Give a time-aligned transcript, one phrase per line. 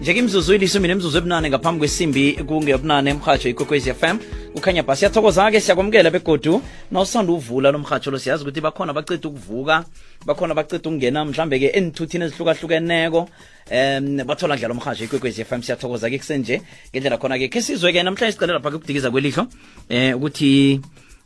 [0.00, 4.16] njeke imzuzu ilisumi nemzuzu ebunane ngaphambi kwesimbi kungeyobunane emrhatsho ikwekwezi fm
[4.54, 9.84] kukhanya ba siyathokoza-ke siyakwamukela begodu nawusanda uvula lo mrhatsho lo siyazi ukuthi bakhona baceda ukuvuka
[10.26, 13.28] bakhona baceda ukungena mhlambe-ke enithuthini ezihlukahlukeneko
[13.70, 18.70] um bathola ndlela umrhatsho ikwekwezi fm siyathokoza-ke kusenje ngendlela khona-ke khe sizwe-ke namhlanje sicale lapha
[18.70, 19.46] kukudikiza kwelihlo
[19.90, 20.80] um ukuthi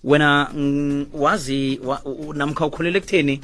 [0.04, 1.80] wena mm, wazi
[2.34, 3.41] namkha ukholele ekutheni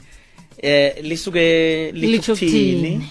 [0.63, 3.07] um lisuke Litsho ukuthini?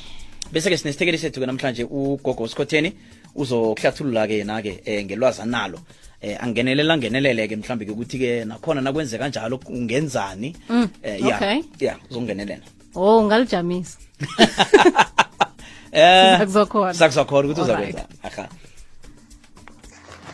[0.51, 2.93] Bese ke sinesithekeli sethu ke namhlanje ugogo usikhotheni
[3.35, 5.79] uzokuhlathulula ke yena-ke eh, ngelwazi analo
[6.21, 11.35] eh angenelela angenelele ke mhlambe ke ukuthi ke nakhona nakwenze kanjalo ungenzani Mm, eh ya
[11.37, 11.63] okay.
[11.79, 13.97] ya uzongenelela oh ungalijamisa
[15.91, 16.93] eh Sakuzokhona.
[16.93, 17.95] sakuzokhona ukuthi Alright.
[17.95, 18.49] uzakwenza aha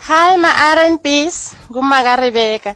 [0.07, 2.75] Hi ma R&Bs kumaka Rebecca.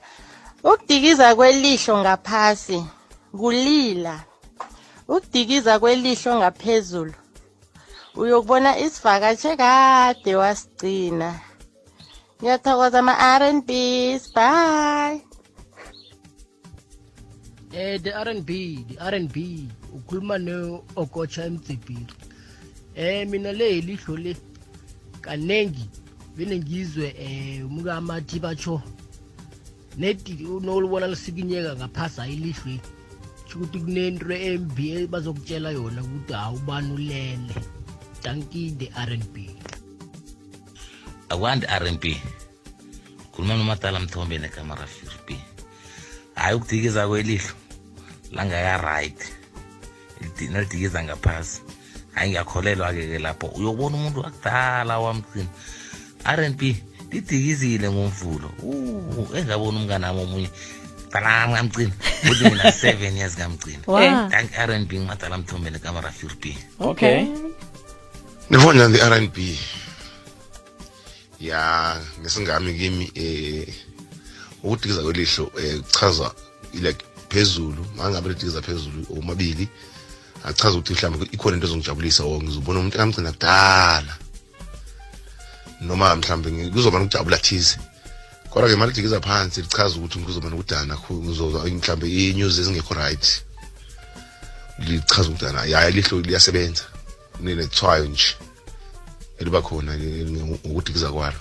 [0.64, 2.84] Ukudikiza kwelihlo ngaphasi
[3.32, 4.20] kulila.
[5.08, 7.14] Ukudikiza kwelihlo ngaphezulu.
[8.22, 11.30] Uyokubona isivakatshe kade wasigcina.
[12.38, 14.24] Ngiyathokoza ma R&Bs.
[14.36, 15.24] Bye.
[17.72, 18.50] Eh the R&B,
[18.90, 19.36] the R&B
[19.96, 22.14] ukhuluma no Okocha Mtsipiri.
[22.96, 24.36] Eh mina le ilihlo le
[25.22, 25.90] kanengi
[26.36, 28.82] bene ngizwe eh umuka amathi batsho
[29.98, 32.80] neti unolubona lisikinyeka ngaphasa ilihlo
[33.56, 37.56] ukuthi kunento embi bazokutshela yona ukuthi awubani ulele
[38.24, 39.50] danki the R&B
[41.30, 42.22] akwandi R&B
[43.32, 45.36] khuluma nomatala mthombe nekamera 4B
[46.36, 47.54] hayi ukudikiza kwelihlo
[48.32, 49.20] langaka right.
[50.22, 51.62] Lidi- nalidikiza ngaphasi
[52.14, 53.48] hayi ngiyakholelwa-ke ke lapho.
[53.48, 55.48] Uyobona umuntu akudala wamcina
[56.26, 56.62] R&B
[57.12, 58.52] lidikizile ngomvulo.
[58.64, 60.50] Uh, engaboni umnganami omunye.
[61.10, 61.92] Talani kamcina
[62.28, 64.30] kuthi mina seven years kamcina Wow.
[64.30, 67.26] danki R&B ngumatala mthombe nekamera 4B okay.
[68.50, 69.60] Nivona the R&B.
[71.40, 73.68] Ya, ngesingami kimi eh
[74.64, 76.32] ukudikiza kwelihlo eh kuchaza
[76.74, 79.70] like phezulu, mangabe lidikiza phezulu omabili.
[80.44, 84.18] Achaza ukuthi mhlawumbe ikhona into ezongijabulisa or ngizobona umuntu kamgcina kudala.
[85.82, 87.78] Noma mhlawumbe kuzoba nokujabula thize.
[88.50, 93.44] Kodwa ke manje lidikiza phansi lichaza ukuthi kuzoba nokudana kuzoba mhlawumbe i-news ezingekho right.
[94.80, 96.84] Lichaza ukudana ya lihlo liyasebenza.
[97.40, 98.36] ninethwayo nje
[99.40, 101.40] eliba khona ngokudikiza kwalo.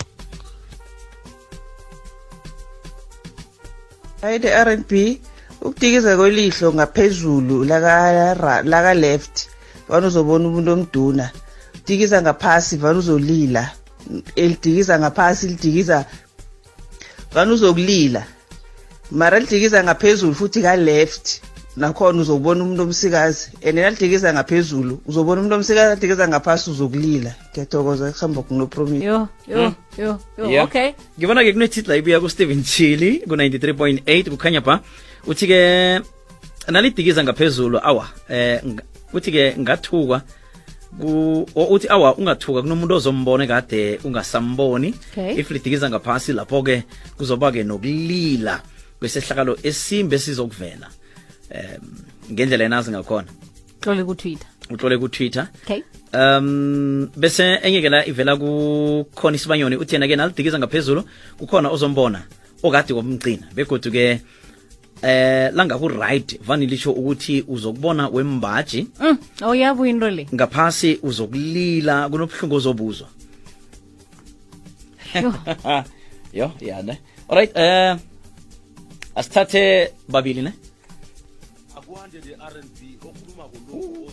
[4.21, 5.21] Hayi the R&B
[5.61, 9.49] ukudikiza kwelihlo ngaphezulu laka laka left
[9.89, 11.31] vana uzobona umuntu omduna.
[11.85, 13.71] Dikiza ngaphasi vana uzolila.
[14.35, 16.05] Elidikiza ngaphasi lidikiza
[17.33, 18.23] vana uzokulila.
[19.11, 21.41] Mara lidikiza ngaphezulu futhi ka left.
[21.79, 23.51] Nakhona uzobona umuntu omsikazi.
[23.65, 27.35] And nalidikiza ngaphezulu uzobona umuntu omsikazi adikiza ngaphasi uzokulila.
[27.51, 30.65] Ngiyathokoza kuhamba kunopromise yo yo yo yo Yeah.
[30.65, 30.93] okay.
[31.17, 34.79] Ngibona-ke kunethitla ibuya kusteven chili ku-93.8 kukhanya ba
[35.27, 36.01] uthi-ke
[36.67, 38.61] nalidikiza ngaphezulu awa eh
[39.13, 40.21] uthi-ke ngathukwa
[41.55, 44.93] uthi awa ungathuka kunomuntu ozombona kade ungasamboni.
[45.11, 45.39] Okay.
[45.39, 46.83] if lidikiza ngaphasi lapho-ke
[47.17, 48.61] kuzoba-ke nokulila
[48.99, 50.87] kwesehlakalo esimbi esizokuvela
[51.51, 53.27] um ngendlela enazi ngakhona.
[53.77, 54.47] Utlole kutwitter.
[54.69, 55.47] Utlole ku-twitter.
[55.63, 55.83] Okay.
[56.13, 61.03] Um bese enye-ke la ivela kukhona isibanyoni uthi yena-ke nalidikiza ngaphezulu
[61.37, 62.23] kukhona ozombona
[62.63, 64.21] okade komgcina begodu-ke
[65.01, 68.87] eh langaku-right vani lisho ukuthi uzokubona wembaji.
[68.99, 69.17] Mm.
[69.41, 70.27] awuyabuya into le.
[70.33, 73.07] Ngaphasi uzokulila kunobuhlungu ozobuzwa.
[75.15, 75.33] Yo.
[76.33, 76.99] yeah ya ne
[77.29, 77.97] alright eh
[79.15, 80.53] asithathe babili ne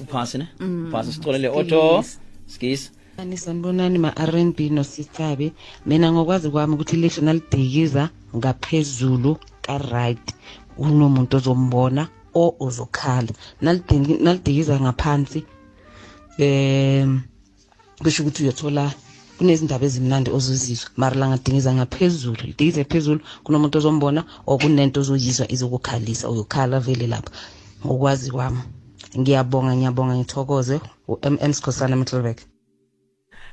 [0.03, 0.47] uphasi ne?
[0.89, 2.05] Uphasi sicolele otho
[2.47, 2.91] skis.
[3.19, 5.53] Ani sanibonani ma-R&B nosithabe
[5.87, 10.35] mina ngokwazi kwami ukuthi ilihlo nalidikiza ngaphezulu ka-right
[10.79, 13.33] unomuntu ozombona o uzokhala.
[13.63, 15.45] Nalidingi- nalidikiza ngaphansi
[16.39, 17.23] um
[18.03, 18.93] kusho ukuthi uyothola
[19.39, 20.91] kunezindaba ezimnandi ozozizwa.
[20.97, 27.33] Mara langadingiza ngaphezulu lidikize phezulu kunomuntu ozombona or kunento ozoyizwa izokukhalisa uyokhala vele lapha.
[27.85, 28.61] Ngokwazi kwami.
[29.19, 30.81] Ngiyabonga ngiyabonga ngithokoze.
[31.09, 32.39] U-mm sikhosana middleburg.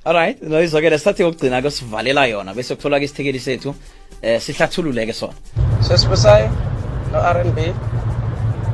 [0.06, 3.76] Alright noyizokele sithathe kokugcina-ke sivalela yona bese kutholaka isithekeli sethu
[4.22, 5.34] eh sihlathululeke sona.
[5.80, 6.50] Sesibusayo
[7.12, 7.58] no-R&B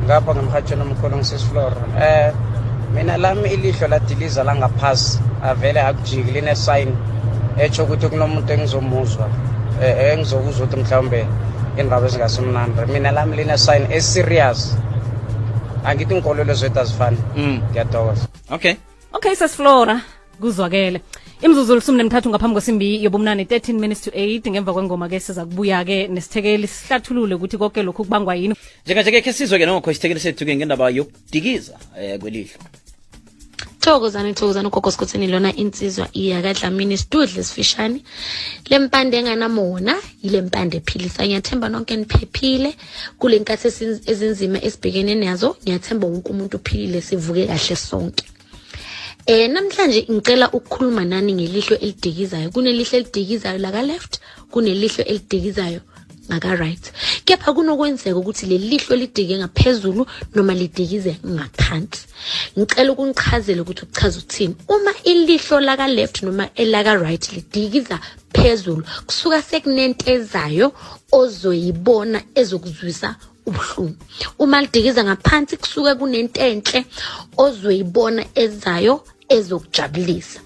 [0.05, 2.33] ngapha ngemhatshweni omkhulu ngisisiflora eh
[2.93, 6.95] mina lami ilihlo ladiliza langaphasi avele akujiki linesayini
[7.57, 9.29] etsho ukuthi kunomuntu engizomuzwa
[9.81, 11.27] eh, engizokuzwa ukuthi mhlawumbe
[11.77, 14.77] indaba ezingasimnandi mina lami linesayini eserious.
[15.89, 17.61] Angithi inkolelo zethu azifani mm.
[17.71, 18.27] ngiyathokoza.
[18.51, 18.73] Okay.
[19.13, 20.01] Okay sesiflora
[20.41, 21.01] kuzwakele.
[21.41, 26.67] Imzuzu lisumi nemthathu ngaphambi kwesimbi yobumnane 13 minutes to 8 ngemva kwengoma-ke siza kubuya-ke nesithekeli
[26.67, 28.55] sihlathulule ukuthi konke lokhu kubangwa yini.
[28.85, 32.59] Njenganje-ke khe sizwe-ke nokho isithekeli sethu-ke ngendaba yokudikiza um kwelihlo
[33.89, 38.03] thokozani thokozani ugogo sikhutheni lona insizwa iyakadlamini sidudle sifishane.
[38.69, 42.75] Le mpande enganamona yile mpande ephilisa ngiyathemba nonke niphephile
[43.19, 43.67] kule nkathi
[44.11, 48.23] ezinzima esibhekene nazo ngiyathemba wonke umuntu uphilile sivuke kahle sonke.
[49.25, 52.49] Eh namhlanje ngicela ukukhuluma nani ngelihlo elidikizayo.
[52.51, 54.19] Kunelihlo elidikizayo laka left
[54.51, 55.81] kunelihlo elidikizayo
[56.29, 56.91] ngaka right
[57.25, 60.05] kepha kunokwenzeka ukuthi leli lihlo lidike ngaphezulu
[60.35, 62.01] noma lidikize ngaphansi.
[62.57, 64.55] Ngicela ukungichazela ukuthi ukuchaza ukuthini.
[64.67, 67.99] Uma ilihlo laka left noma elaka right lidikiza
[68.33, 70.71] phezulu kusuka sekunentezayo
[71.11, 73.15] ozoyibona ezokuzwisa
[73.45, 73.97] ubuhlungu.
[74.39, 76.85] Uma lidikiza ngaphansi kusuke kunentenhle
[77.37, 80.39] ozoyibona ezayo ezokujabulisa.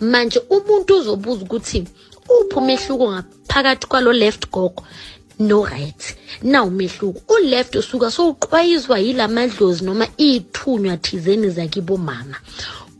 [0.00, 1.84] Manje umuntu uzobuza ukuthi
[2.28, 4.82] uphi umehluko ngaphakathi kwalo left gogo?
[5.38, 6.16] No right.
[6.42, 12.36] Na umehluko u-left usuka sowuqwayizwa yila madlozi noma iy'thunywa thizeni zakibo mama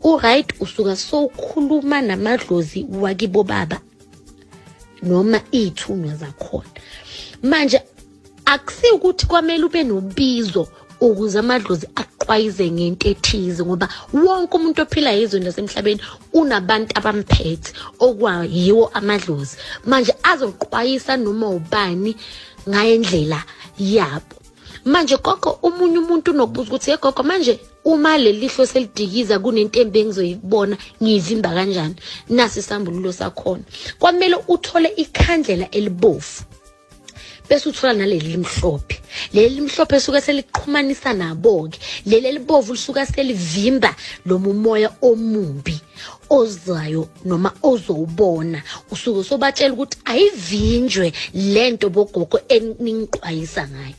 [0.03, 3.81] u-right usuka sowukhuluma namadlozi wakibo baba
[5.03, 6.69] noma iy'thunywa zakhona.
[7.43, 7.81] Manje
[8.45, 10.67] akusiyo ukuthi kwamele ube nobizo
[11.01, 11.87] ukuze amadlozi
[12.29, 16.01] aqwayize ngento ethize ngoba wonke umuntu ophila yizwe nasemhlabeni
[16.33, 17.73] unabantu abamphethe
[18.05, 19.57] okwayiwo amadlozi.
[19.89, 22.11] Manje azoqwayisa noma ubani
[22.69, 23.39] ngayendlela
[23.79, 24.35] yabo.
[24.85, 31.49] Manje gogo omunye umuntu unokubuza ukuthi yegogo manje uma leli lihlo selidikiza kunentembe engizoyibona ngiyivimba
[31.57, 31.95] kanjani?
[32.29, 33.63] Nasi isambululo sakhona.
[33.99, 36.43] Kwamele uthole ikhandlela elibofu
[37.49, 39.01] bese uthola naleli limhlophe.
[39.33, 41.79] Leli limhlophe lisuka seliqhumanisa nabo-ke.
[42.05, 45.81] Leli elibovu lisuka selivimba lo mumoya omubi
[46.29, 48.61] ozayo noma ozowubona.
[48.91, 53.97] Usuke sobatshela ukuthi ayivinjwe lento bogogo eningiqwayisa ngayo.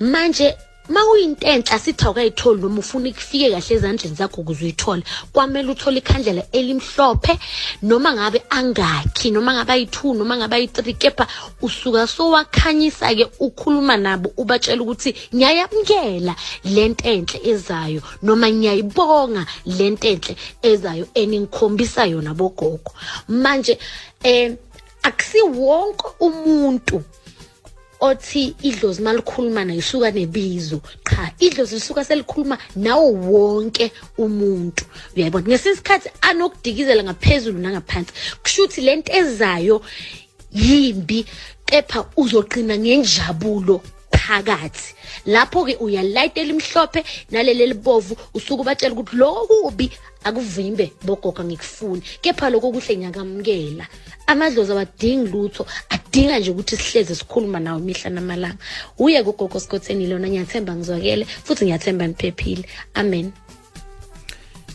[0.00, 0.56] Manje
[0.88, 5.02] mawuyintenhla sithi awukayitholi noma ufuna ikufike kahle ezandleni zakho ukuze uyithole
[5.32, 7.38] kwamele uthole ikhandlela elimhlophe
[7.82, 11.26] noma ngabe angakhi noma ngabe ayi-two noma ngabe ayi-three kepha
[11.62, 16.34] usuka sowakhanyisa-ke ukhuluma nabo ubatshela ukuthi ngiyayamukela
[16.64, 22.90] le ntenhle ezayo noma ngiyayibonga le ntenhle ezayo eningikhombisa yona bogogo.
[23.28, 23.78] Manje
[24.24, 24.56] um
[25.02, 27.04] akusiwonke umuntu
[28.02, 30.80] othi idlozi malikhuluma nayo isuka nebizo.
[31.08, 34.84] Cha idlozi lisuka selikhuluma nawo wonke umuntu.
[35.16, 35.46] Uyayibona?
[35.48, 38.12] Ngesinye isikhathi anokudikizela ngaphezulu nangaphansi.
[38.42, 39.82] Kusho ukuthi le nto ezayo
[40.52, 41.24] yimbi
[41.66, 44.94] kepha uzoqina ngenjabulo phakathi.
[45.26, 49.90] Lapho-ke uyalayita elimhlophe naleli elibovu usuke ubatshela ukuthi loko kubi
[50.24, 53.86] akuvimbe bogoga ngikufuni kepha lokho kuhle ngiyakamukela
[54.26, 55.66] amadlozi awadingi lutho
[56.12, 58.56] adinga nje ukuthi sihleze sikhuluma nawo imihla namalanga.
[58.98, 62.64] Uye kugogo sikotheni lona ngiyathemba ngizwakele futhi ngiyathemba niphephile
[62.94, 63.32] amen.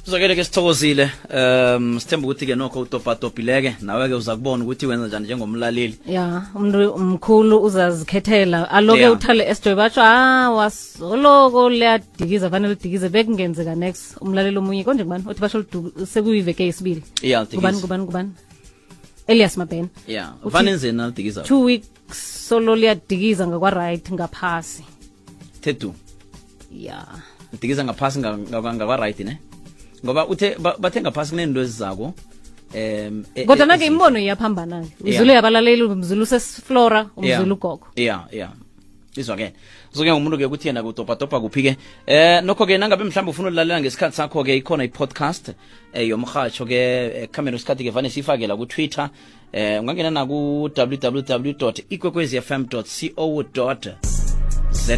[0.07, 5.95] Uzakele-ke sithokozile um sithemba ukuthi-ke nokho utopatopileke nawe-ke uza kubona ukuthi wenza njani njengomlaleli.
[6.07, 8.69] Ya umntu mkhulu uzazikhethela.
[8.71, 9.13] Aloke Yeah.
[9.13, 14.17] uthale esjoy batsho a wasoloko liyadikiza fanele lidikize bekungenzeka next.
[14.21, 15.63] Umlaleli omunye konje kubani othi basho
[16.13, 17.03] sekuyiveke yesibili.
[17.21, 18.31] Yeah, ngubani ngubani
[19.27, 19.87] elias mabhena
[20.43, 21.43] Uthi- vanenzeni nalidikiza?
[21.43, 21.87] two weeks
[22.47, 24.83] solo liyadikiza ngakwa-right ngaphasi.
[25.61, 25.93] Tetu.
[26.71, 27.05] Ya
[27.53, 29.39] lidikiza ngaphasi nga- nga- ngakwa-right ne?
[30.05, 32.13] Ngoba uthe ba- bathe ngaphasi kunento ezizako
[32.75, 38.51] um kodwa nake imbono iyaphambana-ke uzulu yabalaleli umzulu usesiflora umzulu ugogo ya ya
[39.21, 39.53] izwakele
[39.91, 41.77] soke ngumuntu-ke ukuthi yena kutopatopa kuphi-ke.
[42.07, 45.55] Eh nokho-ke nangabe mhlawumbe ufuna ukulalela ngesikhathi sakho-ke ikhona i-podcast
[45.93, 49.09] eh yomrhatsho-ke eh, kamera isikhathi-ke vane siyifakela ku-twitter.
[49.53, 52.83] Eh ungangena naku-www ikwekwezi fm co
[54.71, 54.97] za